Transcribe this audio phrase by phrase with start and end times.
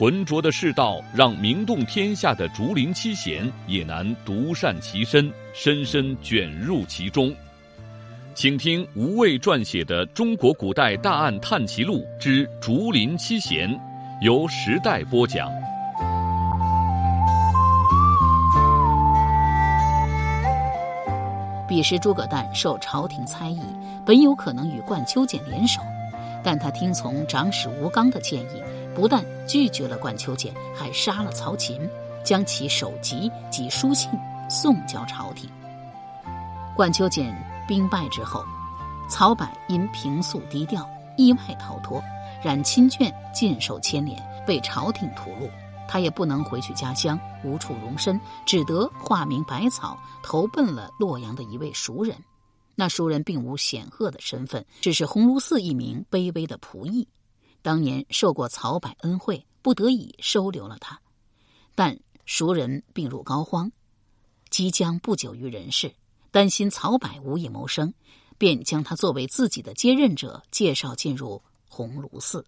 [0.00, 7.30] 浑浊的世道，让名动天下的竹林七贤也难独善其身，深深卷入其中。
[8.32, 13.68] 请听吴畏撰写的《中国古代大案探奇录之竹林七贤》，
[14.22, 15.50] 由时代播讲。
[21.68, 23.60] 彼时诸葛诞受朝廷猜疑，
[24.06, 25.82] 本有可能与冠丘俭联手，
[26.42, 28.62] 但他听从长史吴刚的建议。
[28.94, 31.80] 不但拒绝了管秋俭，还杀了曹琴，
[32.24, 34.10] 将其首级及书信
[34.48, 35.48] 送交朝廷。
[36.76, 37.34] 管秋俭
[37.68, 38.44] 兵败之后，
[39.08, 42.02] 曹柏因平素低调，意外逃脱，
[42.42, 45.50] 然亲眷尽受牵连，被朝廷屠戮。
[45.88, 52.16] 他也不能回去家乡，无处容身，只得化名百草，投奔了洛阳的一位熟人。
[52.76, 57.06] 那熟人并无显赫的身份，只是鸿胪寺一名卑微的仆役。
[57.62, 61.00] 当年受过曹柏恩惠，不得已收留了他，
[61.74, 63.70] 但熟人病入膏肓，
[64.48, 65.94] 即将不久于人世，
[66.30, 67.92] 担心曹柏无以谋生，
[68.38, 72.44] 便将他作为自己的接任者介绍进入鸿胪寺。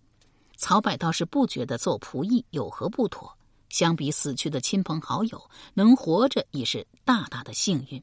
[0.57, 3.37] 曹柏倒是不觉得做仆役有何不妥，
[3.69, 8.03] 相比死去的亲朋好友，能活着已是大大的幸运。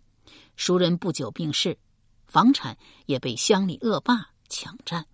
[0.55, 1.77] 熟人不久病逝，
[2.27, 5.05] 房产也被乡里恶霸抢占，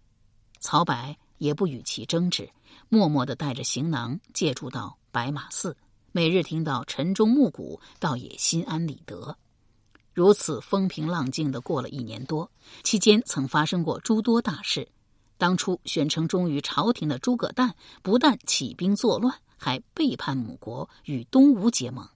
[0.59, 1.15] 曹柏。
[1.37, 2.49] 也不与其争执，
[2.89, 5.75] 默默的带着行囊借住到白马寺，
[6.11, 9.37] 每日听到晨钟暮鼓，倒也心安理得。
[10.13, 12.49] 如此风平浪静的过了一年多，
[12.83, 14.87] 期间曾发生过诸多大事。
[15.37, 22.07] 当初宣称忠于朝廷的诸葛诞，不但起兵作乱，还背叛母国，与东吴结盟，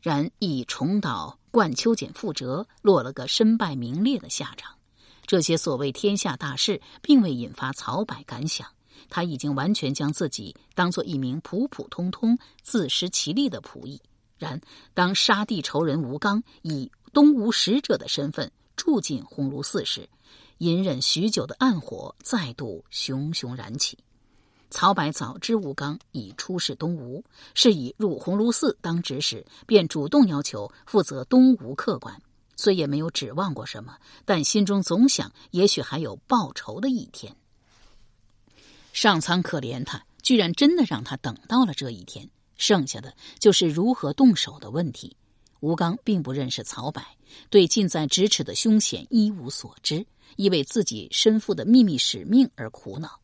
[0.00, 4.79] 然以重蹈冠丘俭覆辙，落了个身败名裂的下场。
[5.30, 8.66] 这些所谓天下大事，并未引发曹柏感想。
[9.08, 14.02] 他已经完全将自己当做一名普普通通、自食其力的仆役。
[14.38, 14.60] 然
[14.92, 20.08] 当杀弟仇人吴刚以东吴使者的身份住进鸿胪寺时，
[20.58, 23.96] 隐忍许久的暗火再度熊熊燃起。
[24.68, 27.24] 曹柏早知吴刚已出使东吴，
[27.54, 32.20] 是以入鸿胪寺当指使，便主动要求负责东吴客官。
[32.60, 37.34] 虽也没有指望过什么，但心中总想，也许还有报仇的一天。
[38.92, 42.28] 上苍可怜他，居然真的让他等到了这一天。
[42.58, 45.16] 剩下的就是如何动手的问题。
[45.60, 47.02] 吴刚并不认识曹柏，
[47.48, 50.04] 对近在咫尺的凶险一无所知，
[50.36, 53.18] 因为自己身负的秘密使命而苦恼。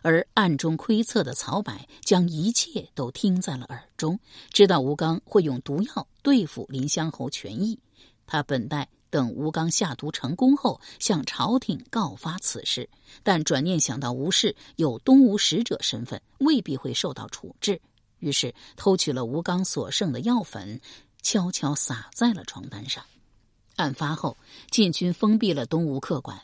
[0.00, 4.18] 而暗中窥测的曹柏，将一切都听在了耳中，
[4.50, 7.78] 知道吴刚会用毒药对付林乡侯权益。
[8.30, 12.88] 他本待等吴刚下毒成功后，向朝廷告发此事，
[13.24, 17.80] 但转念想到吴氏有东吴使者身份，未必会受到处置，
[18.20, 20.80] 于是偷取了吴刚所剩的药粉，
[21.22, 23.04] 悄悄撒在了床单上。
[23.74, 24.36] 案发后，
[24.70, 26.40] 禁军封闭了东吴客馆，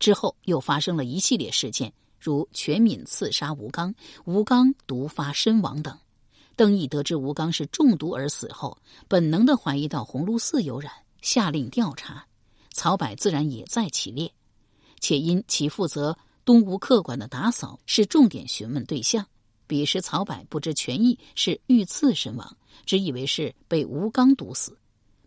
[0.00, 5.96] 之后又发生了一系列事件，如全敏刺杀吴刚、吴刚毒发身亡等。
[6.56, 8.76] 邓毅得知吴刚是中毒而死后，
[9.06, 10.92] 本能的怀疑到鸿胪寺有染。
[11.22, 12.26] 下令调查，
[12.72, 14.32] 曹柏自然也在其列，
[15.00, 19.26] 且因其负责东吴客馆的打扫是重点询问对象。
[19.66, 24.76] 彼时曹柏不知权益是遇刺身亡，只以为是被吴刚毒死，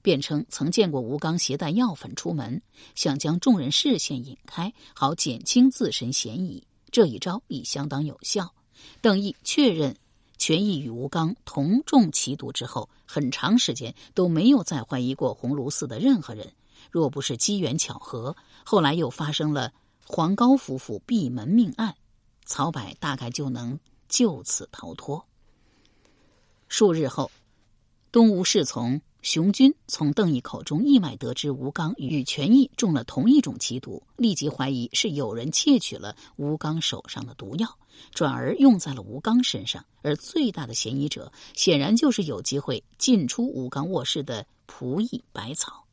[0.01, 2.61] 便称曾见过吴刚携带药粉出门，
[2.93, 6.61] 想将众人视线引开，好减轻自身嫌疑。
[6.91, 8.53] 这一招已相当有效。
[9.01, 9.95] 邓毅确认。
[10.37, 16.53] 权益与吴刚同中奇毒之后，很长时间都没有再怀疑过鸿胪寺的任何人。
[16.91, 18.35] 若不是机缘巧合，
[18.65, 19.73] 后来又发生了
[20.05, 21.95] 黄高夫妇闭门命案，
[22.45, 25.25] 曹柏大概就能就此逃脱。
[26.67, 27.31] 数日后，
[28.11, 29.01] 东吴侍从。
[29.23, 37.77] 熊军从邓毅口中意外得知吴刚与权益中了同一种奇毒，立即怀疑是有人窃取了吴刚手上的毒药，
[38.11, 39.83] 转而用在了吴刚身上。
[40.01, 45.85] 而最大的嫌疑者，显然就是有机会进出吴刚卧室的仆役百草。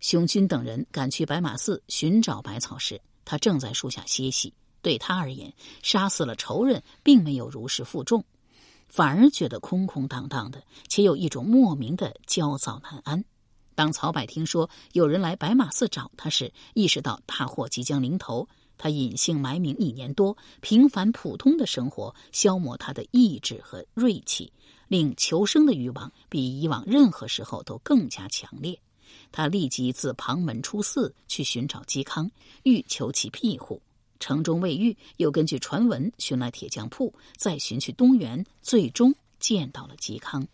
[0.00, 4.50] 熊军等人赶去白马寺寻找百草时，他正在树下歇息。
[4.80, 8.24] 对他而言，杀死了仇人并没有如释负重。
[8.88, 13.24] 反而觉得空空荡荡的，且有一种莫名的焦躁难安。
[13.74, 18.48] 当曹柏听说有人来白马寺找他时，意识到大祸即将临头。
[18.76, 24.52] 他隐姓埋名一年多，平凡普通的生活消磨他的意志和锐气，
[24.88, 28.78] 令求生的欲望比以往任何时候都更加强烈。
[29.30, 32.30] 他立即自旁门出寺去寻找嵇康，
[32.64, 33.80] 欲求其庇护。
[34.24, 40.48] 城中未遇，又根据传闻寻来铁匠铺，再寻去东园，最终见到了嵇康。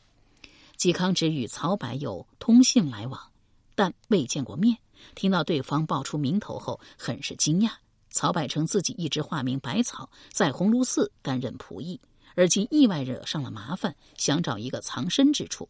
[0.77, 3.31] 嵇康只与曹柏有通信来往，
[3.77, 4.77] 但未见过面。
[5.15, 7.71] 听到对方报出名头后，很是惊讶。
[8.11, 12.01] 曹柏称自己一直化名百草，在鸿胪寺担任仆役，
[12.35, 15.69] 而今意外惹上了麻烦，想找一个藏身之处。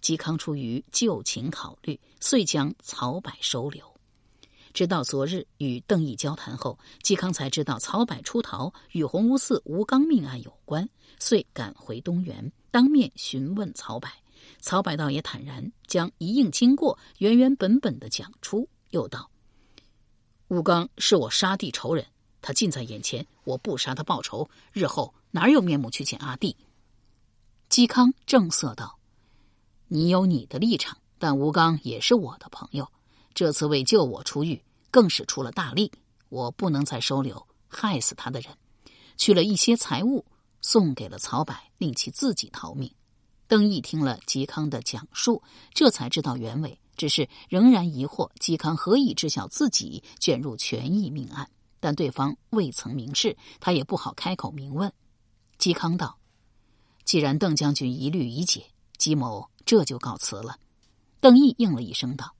[0.00, 3.91] 嵇康出于旧情考虑，遂将曹柏收留。
[4.72, 10.88] 直到昨日与邓毅交谈后，嵇康才知道曹柏出逃与鸿胪寺吴刚命案有关，
[11.18, 14.08] 遂赶回东园，当面询问曹柏。
[14.60, 19.30] 曹百道也坦然将一应经过原原本本的讲出，又道
[20.48, 22.04] ：“吴刚是我杀弟仇人，
[22.40, 26.56] 他近在眼前，我不杀他报仇，日后哪有面目去见阿弟？”
[27.70, 28.98] 嵇康正色道
[29.88, 32.90] ：“你有你的立场，但吴刚也是我的朋友，
[33.34, 35.90] 这次为救我出狱，更是出了大力，
[36.28, 38.56] 我不能再收留害死他的人，
[39.16, 40.24] 取了一些财物
[40.60, 42.92] 送给了曹柏，令其自己逃命。”
[43.48, 45.42] 邓毅听了嵇康的讲述，
[45.74, 51.50] 这才知道原委，只是仍然疑惑嵇康何以知晓自己卷入权益命案。
[51.78, 54.90] 但对方未曾明示，他也不好开口明问。
[55.58, 56.16] 嵇康道
[57.04, 58.64] ：“既然邓将军疑虑已解，
[58.98, 60.58] 嵇某这就告辞了。”
[61.20, 62.34] 邓毅应了一声道：“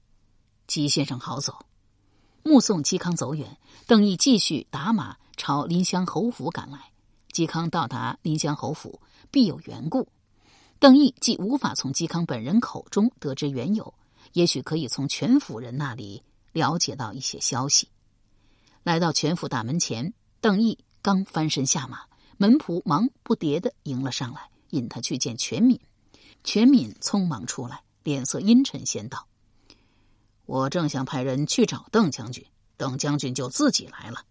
[0.73, 1.65] 嵇先生好走。”
[2.41, 6.91] 目送嵇康走远，邓毅继续打马朝临湘侯府赶来。
[7.31, 8.99] 嵇康到达临湘侯府，
[9.31, 10.07] 必有缘故。
[10.79, 13.93] 邓毅既无法从嵇康本人口中得知缘由，
[14.33, 17.87] 也许可以从全府人那里了解到一些消息。
[18.83, 22.01] 来到全府大门前，邓毅刚翻身下马，
[22.37, 25.79] 门仆忙不迭的迎了上来，引他去见全敏。
[26.43, 29.27] 全敏匆忙出来，脸色阴沉，先道
[30.53, 32.45] ：“我正想派人去找邓将军，
[32.77, 34.23] 邓将军就自己来了。”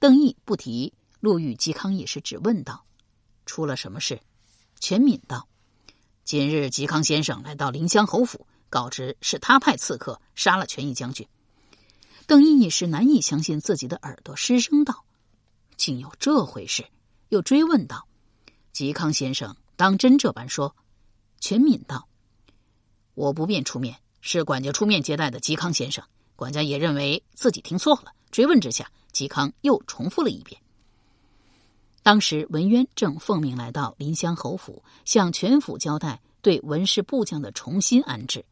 [0.00, 2.86] 邓毅不提路遇嵇康一事，只问道
[3.44, 4.22] ：“出了什么事？”
[4.80, 5.46] 全敏道。
[6.24, 11.28] 今日嵇康先生来到临湘侯府，告知是他派刺客杀了权义将军。
[12.26, 15.04] 邓毅一时难以相信自己的耳朵，失声道
[15.76, 16.86] ：“竟有这回事！”
[17.28, 18.08] 又追问道
[18.72, 20.74] ：“嵇康先生当真这般说？”
[21.40, 22.08] 全敏道
[23.12, 26.04] ：“我不便出面，是管家出面接待的嵇康先生。
[26.36, 28.12] 管家也认为自己听错了。
[28.30, 30.60] 追问之下，嵇康又重复了一遍。”
[32.02, 38.44] 当时文渊正奉命来到临湘侯府，向全府交代对文氏部将的重新安置。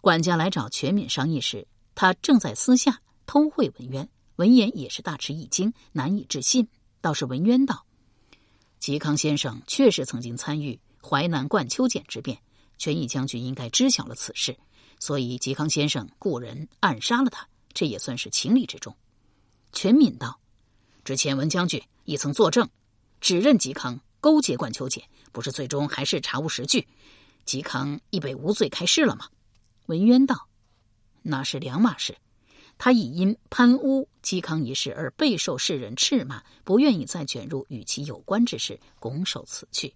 [0.00, 4.08] 管家来找全敏商议时，他正在私下偷会文渊。
[4.36, 6.66] 文言也是大吃一惊，难以置信。
[7.02, 7.84] 倒是文渊道
[8.80, 12.38] ：“嵇康先生确实曾经参与淮南冠秋俭之变，
[12.78, 14.56] 权益将军应该知晓了此事，
[15.00, 18.96] 所以嵇康先生雇人暗杀了他，这也算是情理之中。”
[19.72, 20.38] 全敏道
[21.04, 22.68] ：“之前文将军。”亦曾作证，
[23.20, 26.88] 指认嵇康勾结冠秋俭，不是最终还是查无实据，
[27.46, 29.28] 嵇康亦被无罪开释了吗？
[29.86, 30.48] 文渊道
[31.22, 32.16] ：“那是两码事。
[32.78, 39.94] 他已因贪污嵇康一事而备受世人斥骂，不愿意再卷入与其有关之事，拱手辞去。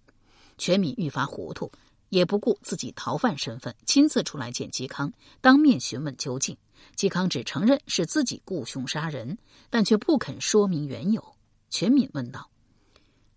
[0.57, 1.69] 全敏愈发糊涂，
[2.09, 6.57] 也不顾自己逃犯身份，亲自出来见嵇康，当面询问究竟。
[6.95, 9.37] 嵇康只承认是自己雇凶杀人，
[9.69, 11.35] 但却不肯说明缘由。”
[11.69, 12.49] 全敏问道：“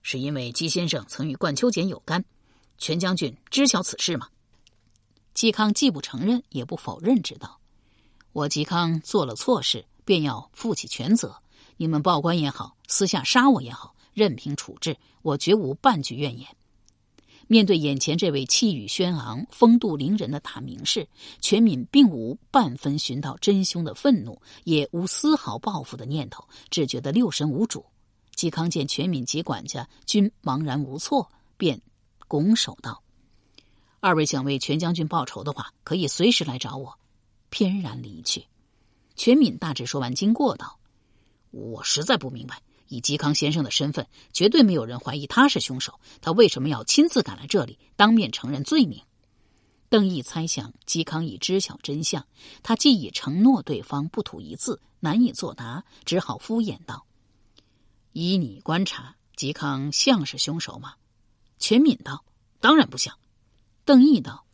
[0.03, 2.25] 是因为姬先生曾与冠秋俭有干，
[2.77, 4.29] 全将军知晓此事吗？”
[5.35, 7.61] 嵇康既不承认也不否认，知道
[8.33, 11.43] 我嵇康做了错事，便要负起全责。
[11.77, 16.49] 你们报官也好，私下杀我也好，任凭处置，我绝无半句怨言。
[17.49, 21.09] 面对眼前这位气宇轩昂、风度凌人的大名士，
[21.40, 27.85] 全敏并无半分寻到真凶的愤怒，也无丝毫报复的念头，只觉得六神无主。
[28.37, 31.81] 嵇康见全敏及管家均茫然无措，便
[32.28, 33.02] 拱手道
[33.99, 36.99] ：“二位想为全将军报仇的话，可以随时来找我。”
[37.50, 38.45] 翩然离去。
[39.17, 40.78] 全敏大致说完经过，道
[41.50, 49.02] ：“我实在不明白，以嵇康先生的身份，绝对没有人怀疑他是凶手，他为什么要亲自赶来这里，当面承认罪名？”
[49.90, 52.26] 邓毅猜想嵇康已知晓真相，
[52.62, 57.07] 他既已承诺对方不吐一字，难以作答，只好敷衍道。
[58.12, 60.95] 依你观察，嵇康像是凶手吗？
[61.59, 62.25] 全敏道
[62.61, 63.16] ：“当然不像。”
[63.87, 64.45] 邓毅道：“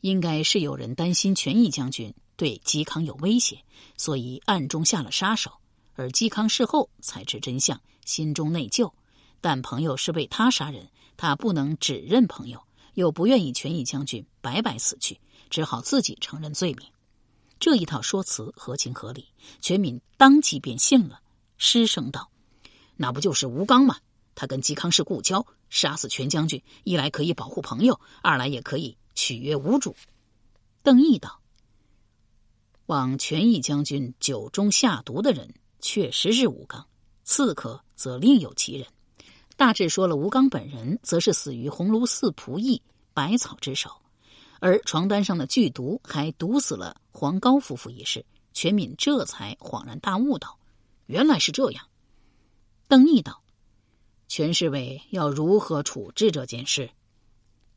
[0.00, 3.62] 应该是有人担心权义将军对嵇康有威胁，
[3.98, 5.52] 所以暗中下了杀手。
[5.94, 8.92] 而嵇康事后才知真相，心中内疚。
[9.40, 12.62] 但朋友是为他杀人，他不能只认朋友，
[12.94, 15.20] 又不愿意权义将军白白死去，
[15.50, 16.86] 只好自己承认罪名。
[17.60, 19.26] 这一套说辞合情合理，
[19.60, 21.20] 全敏当即便信了，
[21.56, 22.30] 失声道
[22.96, 23.98] ：“那不就是吴刚吗？
[24.34, 29.96] 他跟嵇康是故交。”杀死全将军，一来可以保护朋友，二来也可以取悦吴主。
[30.84, 31.40] 邓毅道
[32.86, 35.52] ：“往权义将军酒中下毒的人，
[35.84, 36.80] 确实是吴刚；
[37.24, 38.88] 刺客则另有其人。
[39.54, 42.80] 大致说了，吴刚本人则是死于鸿胪寺仆役
[43.12, 43.90] 百草之手，
[44.60, 48.24] 而床单上的剧毒还毒死了黄高夫妇一事。”
[48.54, 50.58] 全敏这才恍然大悟道
[51.04, 51.86] ：“原来是这样。”
[52.88, 53.42] 邓毅道。
[54.26, 56.88] 全侍卫要如何处置这件事？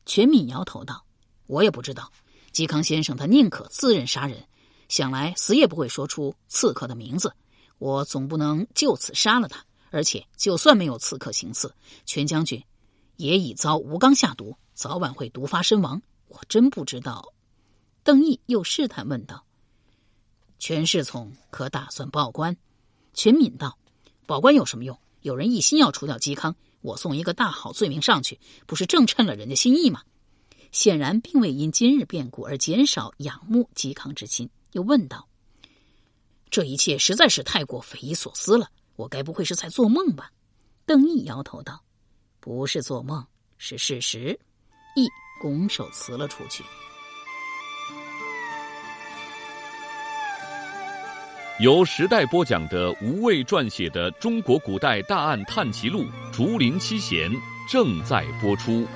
[0.06, 1.04] 全敏摇头道
[1.46, 2.10] ：“我也不知道。
[2.54, 4.42] 嵇康先生他宁可自认杀人，
[4.88, 7.30] 想来死也不会说出刺客的名字。
[7.78, 9.64] 我总不能就此杀了他。
[9.90, 12.62] 而且，就算没有刺客行刺，全将军
[13.16, 16.02] 也已遭吴刚下毒，早晚会毒发身亡。
[16.28, 17.32] 我真不知道。”
[18.04, 19.44] 邓毅又试探问道
[20.58, 22.56] ：“全侍从可打算报官？”
[23.14, 23.78] 全敏道
[24.26, 30.02] ：“报官有什么用？”有人一心要除掉嵇康，我送一个大好罪名上去，不是正称了人家心意吗？
[30.70, 35.27] 显然并未因今日变故而减少仰慕嵇康之心，又问道
[36.50, 40.30] ：“这一切实在是太过匪夷所思了，我该不会是在做梦吧？”
[40.86, 41.82] 邓毅摇头道
[42.40, 43.26] ：“不是做梦，
[43.58, 44.38] 是事实。”
[44.96, 45.06] 毅
[45.40, 46.64] 拱手辞了出去。
[51.60, 57.28] 由时代播讲的吴畏撰写的《中国古代大案探奇录·竹林七贤》
[57.68, 58.86] 正在播出。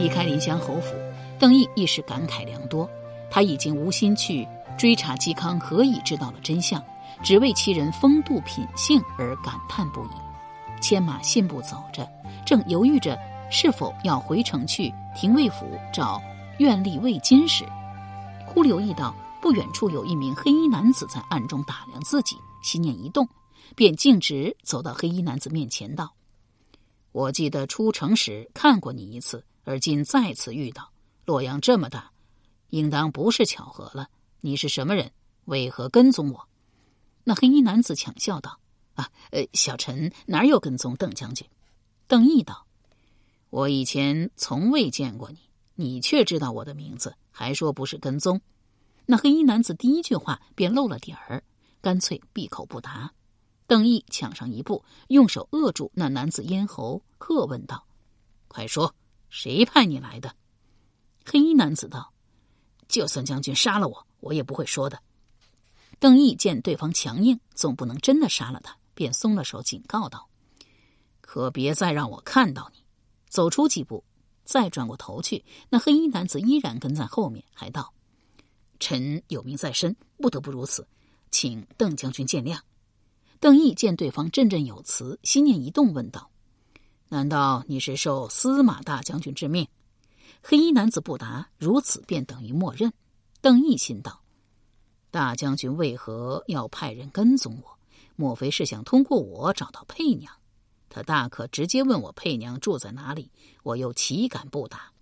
[0.00, 0.94] 离开临湘侯府，
[1.38, 2.88] 邓毅一时感慨良多。
[3.30, 6.82] 他已经无心去追查嵇康何以知道了真相，
[7.22, 10.80] 只为其人风度品性而感叹不已。
[10.80, 12.08] 牵马信步走着，
[12.46, 13.18] 正犹豫着
[13.50, 16.18] 是否要回城去廷尉府找
[16.58, 17.66] 院吏魏金时，
[18.46, 23.28] 忽留意到不远处有一名黑衣男子在暗中打量自己，心念一动，
[23.76, 26.10] 便径直走到黑衣男子面前道
[27.12, 30.90] ：“我记得出城时看过你一次。”而今再次遇到，
[31.24, 32.10] 洛阳这么大，
[32.70, 34.08] 应当不是巧合了。
[34.40, 35.12] 你是什么人？
[35.44, 36.48] 为何跟踪我？
[37.22, 38.58] 那黑衣男子抢笑道
[38.94, 41.46] ：“啊，呃，小陈哪有跟踪邓将军？”
[42.08, 42.66] 邓毅道
[43.50, 45.38] ：“我以前从未见过你，
[45.76, 48.40] 你却知道我的名字，还说不是跟踪。”
[49.06, 51.44] 那黑衣男子第一句话便露了底儿，
[51.80, 53.12] 干脆闭口不答。
[53.68, 57.86] 邓毅抢上一步，用手扼住那男子咽喉，喝问道
[58.48, 58.92] ：“快说！”
[59.30, 60.34] 谁派你来的？
[61.24, 62.12] 黑衣男子道
[62.88, 65.00] ：“就算将军杀了我，我也不会说的。”
[66.00, 70.28] 邓毅见对方强硬，总不能真的杀了他，便松了手，警告道
[71.22, 72.82] ：“可别再让我看到你。”
[73.30, 74.02] 走出几步，
[74.44, 77.94] 再转过头去，那黑衣男子依然跟在后面，还道
[78.80, 80.88] ：“臣有命在身，不得不如此，
[81.30, 82.58] 请邓将军见谅。”
[83.38, 86.30] 邓毅见对方振振有词，心念一动，问道。
[87.12, 89.66] 难道你是受司马大将军之命？
[90.40, 92.92] 黑衣男子不答，如此便等于默认。
[93.40, 94.22] 邓毅心道：
[95.10, 97.78] 大将军为何要派人跟踪我？
[98.14, 100.32] 莫非是想通过我找到佩娘？
[100.88, 103.32] 他大可直接问我佩娘住在哪里，
[103.64, 104.92] 我又岂敢不答？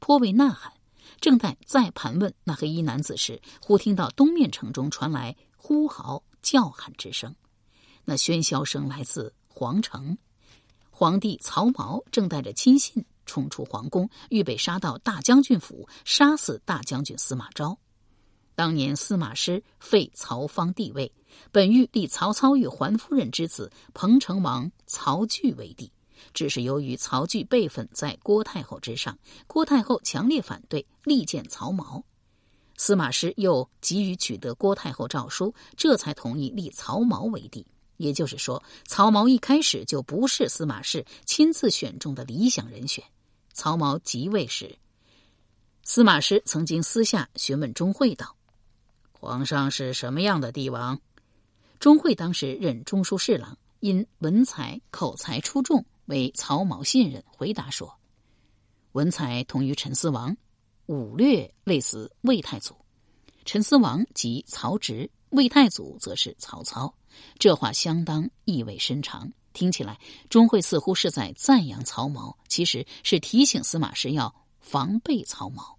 [0.00, 0.72] 颇为呐喊。
[1.20, 7.32] 正待再盘问那黑衣男子时，忽听到东面城中传来呼号叫喊之声。
[8.04, 10.18] 那喧嚣声来自皇城。
[11.02, 17.76] 皇帝曹髦正带着亲信冲出皇宫，预备杀到大将军府，杀死大将军司马昭。
[18.54, 21.12] 当年司马师废曹芳帝位，
[21.50, 25.90] 本欲立曹操与桓夫人之子彭城王曹据为帝，
[26.32, 29.18] 只是由于曹据辈分在郭太后之上，
[29.48, 32.04] 郭太后强烈反对，力荐曹髦。
[32.76, 37.66] 司马师又急于取得郭太后诏书，这才同意立曹髦为帝。
[37.96, 43.04] 也就是说，曹髦一开始就不是司马氏亲自选中的理想人选。
[43.52, 44.78] 曹髦即位时，
[45.84, 48.36] 司马师曾经私下询问钟会道
[49.12, 51.00] ：“皇上是什么样的帝王？”
[51.78, 57.98] 钟会当时任中书侍郎，因文才口才出众，为曹髦信任，回答说
[58.92, 60.36] ：“文才同于陈思王，
[60.86, 62.74] 武略类似魏太祖。
[63.44, 66.94] 陈思王即曹植，魏太祖则是曹操。
[67.38, 69.32] 这话相当意味深长。
[69.52, 69.98] 听起来，
[70.30, 75.74] 钟会似乎是在赞扬曹髦，其实是提醒司马师要防备曹髦。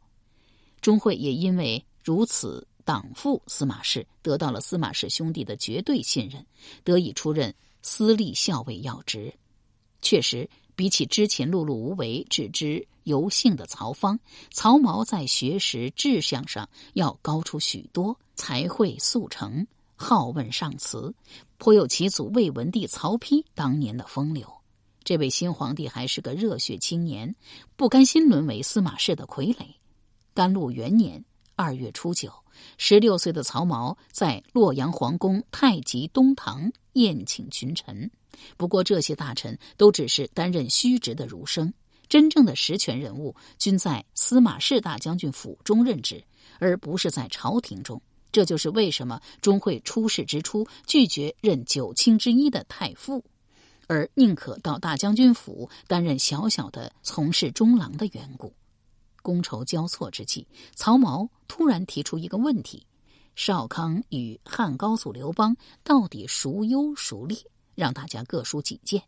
[0.81, 6.45] 钟会也因为如此。”党父司马氏得到了司马氏兄弟的绝对信任，
[6.83, 9.33] 得以出任司隶校尉要职。
[10.01, 14.19] 确实，比起之前碌碌无为、只知游幸的曹芳，
[14.51, 21.13] 曹髦在学识、志向上要高出许多，才会速成，好问上辞，
[21.57, 24.47] 颇有其祖魏文帝曹丕当年的风流。
[25.03, 27.35] 这位新皇帝还是个热血青年，
[27.75, 29.65] 不甘心沦为司马氏的傀儡。
[30.33, 31.23] 甘露元年
[31.55, 32.33] 二月初九。
[32.77, 38.09] 十六岁的曹髦在洛阳皇宫太极东堂宴请群臣，
[38.57, 41.73] 不过这些大臣都只是担任虚职的儒生，
[42.07, 46.23] 真正的实权人物均在司马氏大将军府中任职，
[46.59, 47.99] 而不是在朝廷中。
[48.33, 53.23] 这就是为什么钟会出事之初拒绝任九卿之一的太傅，
[53.87, 58.51] 而宁可到大将军府担任小小的从事中郎的缘故。
[59.21, 62.85] 觥筹交错之际，曹髦突然提出一个问题：
[63.35, 67.37] 少康与汉高祖刘邦到底孰优孰劣？
[67.75, 69.01] 让大家各抒己见。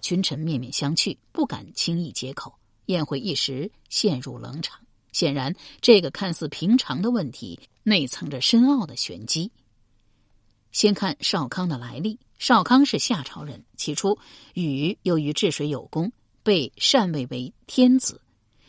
[0.00, 2.54] 群臣面面相觑，不敢轻易接口。
[2.86, 4.87] 宴会一时陷入冷场。
[5.18, 9.50] 显然，这个看似平常的问题内藏着深奥的玄机。
[10.70, 12.20] 先看少康的来历。
[12.38, 14.16] 少康是夏朝人，起初
[14.54, 16.12] 禹由于治水有功，
[16.44, 18.20] 被禅位为天子。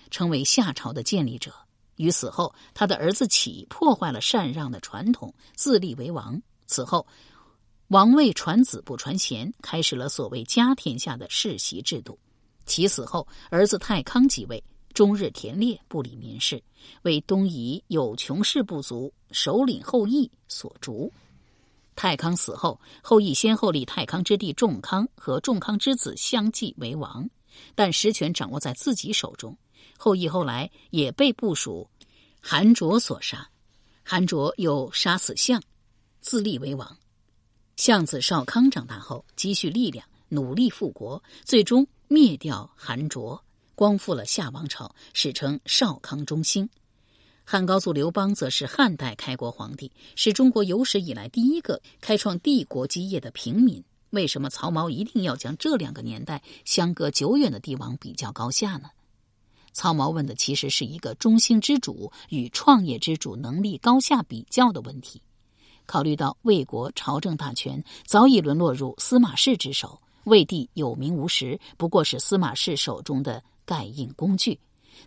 [0.10, 1.54] 成为夏朝的建立者。
[1.98, 6.42] 禹死后，他的儿子启破坏了禅让的传统，自立为王。
[6.66, 7.06] 此后，
[7.90, 12.18] 王位传子不传贤，开始了所谓家天下的世袭制度。
[12.66, 16.62] 启死后，儿子太康即位，终日田猎，不理民事，
[17.04, 21.12] 为东夷有穷氏部族首领后裔所逐。
[21.96, 27.30] 太康死后，后羿先后立太康之弟仲康和仲康之子相继为王，
[27.76, 29.58] 但实权掌握在自己手中。
[29.98, 31.90] 后羿后来也被部属
[32.42, 33.50] 韩卓所杀，
[34.04, 35.62] 韩卓又杀死相，
[36.22, 36.98] 自立为王。
[37.76, 43.42] 相子少康长大后，积蓄力量，努力复国，最终灭掉韩卓，
[43.80, 46.70] 光复了夏王朝，史称少康中兴。
[47.46, 53.82] 汉高祖刘邦则是汉代开国皇帝，是中国有史以来第一个开创帝国基业的平民。
[54.10, 58.90] 为什么曹髦一定要将这两个年代相隔久远的帝王比较高下呢？
[59.72, 65.22] 曹髦问的其实是一个中兴之主与创业之主能力高下比较的问题。
[65.86, 74.60] 考虑到魏国朝政大权早已沦落入司马氏之手，魏帝有名无实，不过是司马氏手中的盖印工具。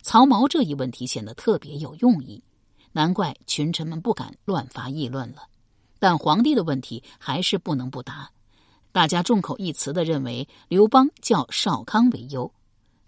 [0.02, 2.40] 曹髦这一问题显得特别有用意，
[2.92, 5.48] 难怪群臣们不敢乱发议论了。
[5.98, 8.30] 但皇帝的问题还是不能不答。
[8.92, 12.52] 大家众口一词的认为刘邦叫少康为优。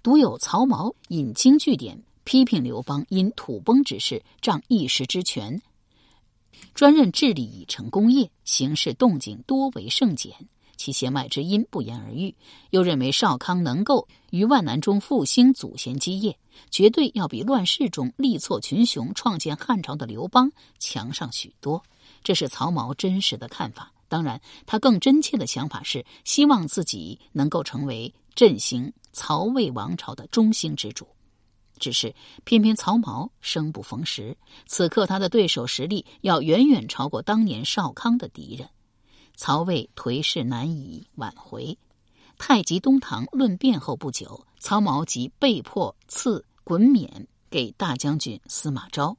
[0.02, 5.62] 独有曹髦引经据典，批评刘邦因土崩之事仗一时之权，
[6.74, 10.34] 专任治理已成功业，行事动静多为圣简，
[10.76, 12.34] 其邪脉之因不言而喻。
[12.70, 16.38] 又认为少康能够于万难中复兴祖先基业，
[16.70, 21.82] 绝对要比乱世中力挫群雄、创建汉朝的刘邦强上许多。
[22.22, 23.92] 这是曹髦真实的看法。
[24.08, 28.92] 当然，他更真切的想法是希望自己能够成为振兴。
[29.16, 31.06] 曹魏王朝的中兴之主，
[31.78, 38.68] 只是偏偏曹髦生不逢时，此刻他的对手实力要远远超过当年少康的敌人，
[39.36, 41.76] 曹魏颓势难以挽回。
[42.38, 49.16] 太极东堂论辩后不久，曹髦即被迫赐衮冕给大将军司马昭，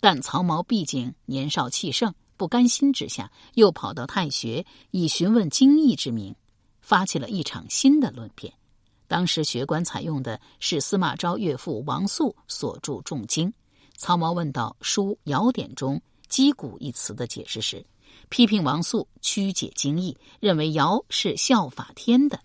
[0.00, 6.34] 但曹髦毕竟年少气盛，不甘心之下，又跑到太学以询问经义之名，
[6.80, 8.52] 发起了一场新的论辩。
[9.08, 13.48] 当时学官采用的是司马昭岳父王肃所著《重经》。
[13.96, 17.84] 曹髦问到《书尧典》中“击鼓”一词的解释时，
[18.28, 22.40] 批评王肃曲解经义，认为尧是效法天的。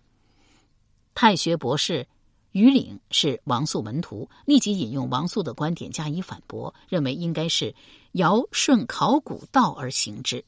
[1.13, 2.07] 太学博士
[2.51, 7.73] 于岭是王肃门徒，立即引用王肃的观点加以反驳，认为应该是
[8.13, 10.43] 尧顺考古道而行之，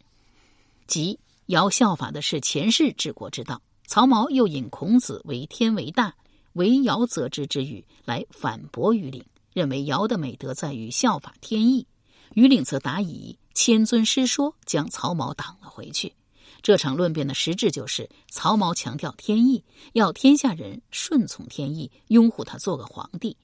[0.87, 3.61] 即尧效法的是前世治国之道。
[3.85, 6.13] 曹髦又引孔子为天为大，
[6.53, 11.87] 为尧则之之语来反驳于岭，认为尧的美德在于效法天意。
[12.33, 16.13] 于岭则答以千尊师说，将曹髦挡了回去。
[16.61, 23.35] 这场论辩的实质就是，曹髦强调天意，要天下人顺从天意，拥护他做个皇帝。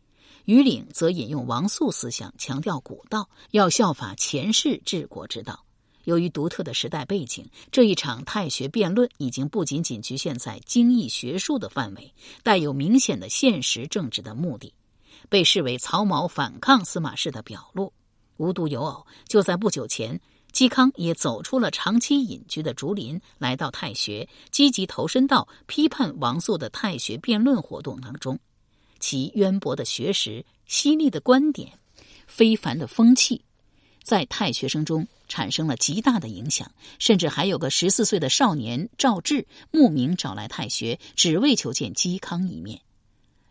[0.45, 5.65] 于岭则引用王肃思想，强调古道，要效法前世治国之道。
[6.03, 14.75] 由于独特的时代背景，这一场太学辩论已经不仅仅局限在经义学术的范围，带有明显的现实政治的目的，
[15.27, 17.91] 被视为曹髦反抗司马氏的表露。
[18.37, 20.19] 无独有偶，就在不久前，
[20.51, 28.39] 嵇康也走出了长期隐居的竹林，来到太学，积极投身到批判王肃的太学辩论活动当中。
[28.99, 31.77] 其渊博的学识、犀利的观点、
[32.25, 33.43] 非凡的风气，
[34.01, 36.71] 在太学生中产生了极大的影响。
[36.99, 42.81] 甚至还有个十四岁的少年赵志慕名找来太学，只为求见嵇康一面。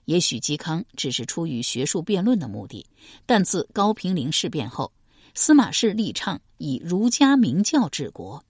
[0.05, 2.85] 也许嵇康只是出于学术辩论的目的，
[3.25, 4.93] 但自高平陵事变后，
[5.35, 8.45] 司马氏力倡以儒家明教治国，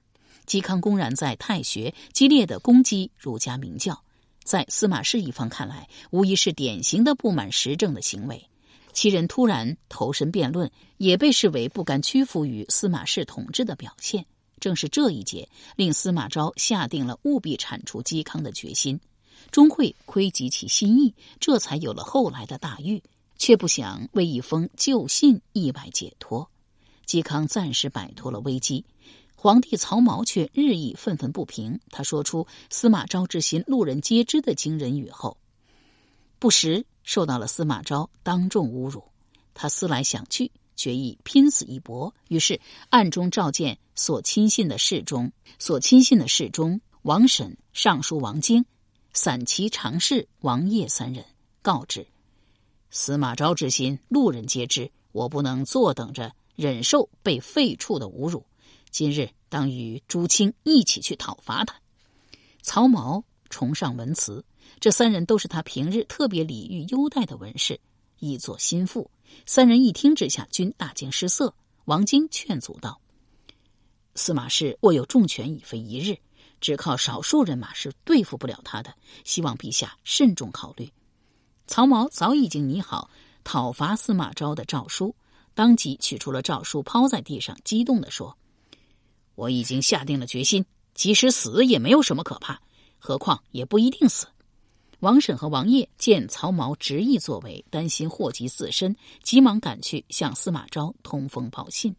[0.47, 4.03] 嵇康公然在太学激烈的攻击儒家明教。
[4.45, 8.45] 在司马氏一方看来，无疑是典型的不满时政的行为。
[8.93, 14.27] 其人突然投身辩论，也被视为不甘屈服于司马氏统治的表现。
[14.59, 19.01] 正是这一节，令司马昭下定了务必铲除嵇康的决心。
[19.51, 23.03] 终会窥及其心意，这才有了后来的大狱。
[23.39, 26.49] 却不想为一封旧信意外解脱，
[27.09, 28.85] 嵇康暂时摆脱了危机。
[29.35, 31.81] 皇帝曹髦却日益愤愤不平。
[31.91, 35.37] 他说出司马昭之心，路人皆知的惊人语后，
[36.39, 39.03] 不时受到了司马昭当众侮辱。
[39.55, 42.15] 他思来想去，决意拼死一搏。
[42.29, 48.65] 于是暗中召见所亲信的侍中、所亲信的侍中王审、尚书王经、
[49.15, 51.23] 散骑常侍王业三人，
[51.61, 52.07] 告知
[52.91, 54.91] 司马昭之心，路人皆知。
[55.13, 58.43] 我不能坐等着忍受被废黜的侮辱。
[58.91, 61.77] 今日当与朱清一起去讨伐他。
[62.63, 64.43] 曹髦崇尚文辞，
[64.81, 67.79] 这三人都是他平日特别礼遇优待的文士，
[68.19, 69.11] 亦作心腹。
[69.45, 71.55] 三人一听之下，均大惊失色。
[71.85, 72.99] 王经劝阻道
[74.15, 76.17] ：“司马氏握有重权，已非一日，
[76.63, 78.95] 只靠少数人马是对付不了他的。
[79.25, 80.91] 希望陛下慎重考虑。”
[81.69, 83.11] 曹髦早已经拟好
[83.45, 85.15] 讨伐司马昭的诏书，
[85.53, 88.37] 当即取出了诏书，抛在地上，激动地说。
[89.35, 92.61] 我已经下定了决心，即使死也没有什么可怕，
[92.99, 94.27] 何况也不一定死。
[95.01, 101.97] 王审和王业见曹髦执意作为，担心祸及自身，急忙赶去向司马昭通风报信。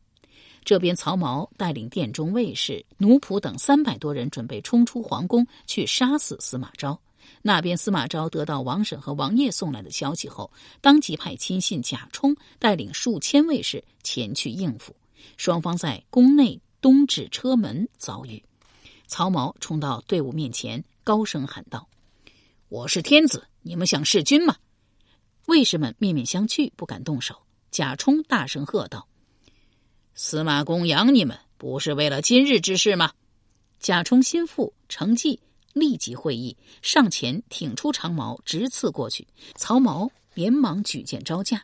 [0.63, 6.99] 这边曹髦带领殿中卫士、奴仆等三百多人，准备冲出皇宫去杀死司马昭。
[7.41, 14.95] 那边司马昭得到王审和王业送来的消息后，当即派亲信贾充带领数千卫士前去应付。
[15.37, 16.59] 双方在宫内。
[16.83, 18.43] 东至车门遭遇，
[19.07, 21.87] 曹髦冲到队伍面前，高声喊道
[22.67, 24.57] ：“我是天子，你们想弑君吗？”
[25.47, 27.41] 卫士们面面相觑，不敢动手。
[27.71, 29.07] 贾充大声喝道
[30.15, 33.11] ：“司马公养你们，不是为了今日之事吗？”
[33.79, 35.39] 贾充心腹程济
[35.73, 39.27] 立即会意，上前挺出长矛，直刺过去。
[39.55, 41.63] 曹髦连忙举剑招架，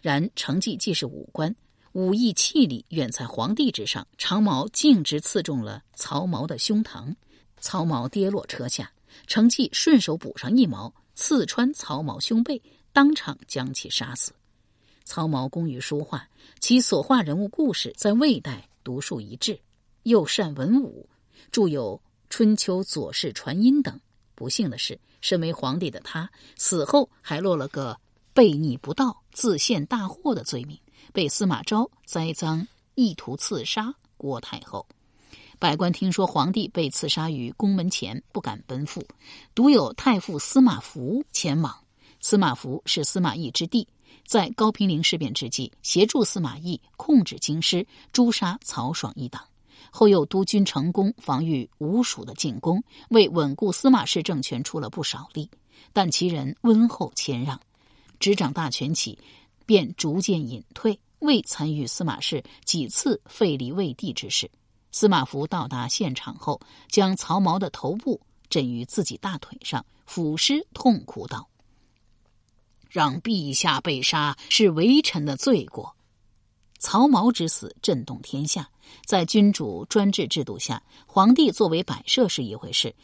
[0.00, 1.54] 然程济既是武官。
[1.92, 7.14] 武艺气力远在皇帝之上，长矛径直刺中了曹髦的胸膛，
[7.60, 8.90] 曹髦跌落车下。
[9.28, 12.60] 程济顺手补上一矛，刺穿曹髦胸背，
[12.92, 14.32] 当场将其杀死。
[15.04, 16.28] 曹髦工于书画，
[16.60, 19.60] 其所画人物故事在魏代独树一帜，
[20.04, 21.08] 又善文武，
[21.52, 21.96] 著有
[22.30, 24.00] 《春秋左氏传音》等。
[24.34, 27.98] 不幸的是，身为皇帝的他死后还落了个
[28.34, 30.78] 悖逆不道、自陷大祸的罪名。
[31.12, 34.86] 被司马昭栽赃，意图刺杀郭太后。
[35.60, 39.06] 百官听说皇帝被刺杀于宫门前，不敢奔赴，
[39.54, 41.78] 独有太傅司马孚前往。
[42.20, 43.86] 司马孚是司马懿之弟，
[44.26, 49.42] 在高平陵事变之际，协助司马懿控制京师，诛杀曹爽一党。
[49.90, 55.48] 后又督军成功防御吴蜀的进攻，为稳固司马氏政权出了不少力。
[55.92, 57.60] 但其人温厚谦让，
[58.18, 59.18] 执掌大权起。
[59.66, 64.50] 便逐渐隐退，未参与司马氏几次废立魏帝之事。
[64.92, 66.60] 司马孚到达现场后，
[66.90, 71.48] 将曹髦的头部枕于自己大腿上，俯尸痛哭道
[72.94, 75.96] ：“让陛下被杀是为臣的罪过。”
[76.78, 78.70] 曹髦之死震动天下。
[79.04, 82.94] 在君主专制制度下，皇帝作为摆设是一回事，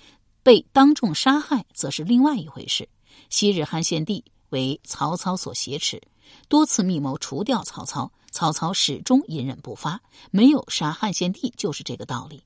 [0.42, 2.88] 被当众杀害则是另外一回事。
[3.31, 6.00] 昔日汉献帝为曹操所挟持，
[6.48, 10.00] 多次密谋除掉曹操，曹操始终隐忍不发，
[10.31, 12.44] 没有杀汉献帝就是这个道理。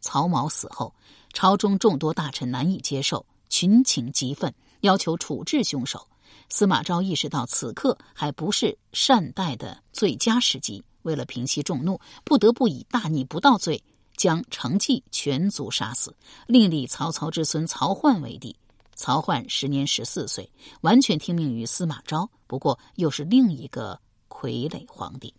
[0.00, 0.94] 曹髦死后，
[1.32, 6.06] 朝中众多大臣难以接受，群情激愤，要求处置凶手。
[6.48, 13.82] 司马昭意识到此刻还不是善待的最佳时机，为了平息众怒，不得不以大逆不道罪
[14.16, 16.14] 将成纪全族杀死，
[16.46, 18.56] 另立曹操之孙曹奂为帝。
[18.94, 25.34] 曹奂时年十四岁，完全听命于司马昭，不过又是另一个傀儡皇帝。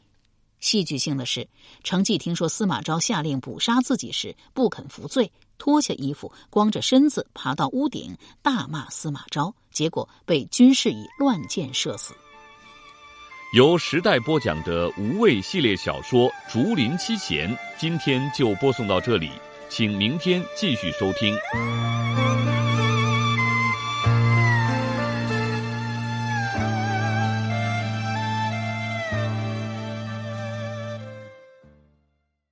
[0.60, 1.48] 戏剧性的是，
[1.84, 12.16] 成纪听说司马昭下令捕杀自己时，不肯服罪，脱下衣服，光着身子爬到屋顶，大骂司马昭，结果被军士以乱箭射死。
[13.54, 19.30] 由时代播讲的无畏系列小说《竹林七贤》，今天就播送到这里，
[19.70, 21.38] 请明天继续收听。